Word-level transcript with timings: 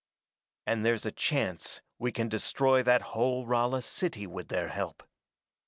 "And 0.65 0.83
there's 0.83 1.05
a 1.05 1.11
chance 1.11 1.81
we 1.99 2.11
can 2.11 2.27
destroy 2.27 2.81
that 2.81 3.03
whole 3.13 3.45
Rala 3.45 3.83
city 3.83 4.25
with 4.25 4.47
their 4.47 4.69
help. 4.69 5.03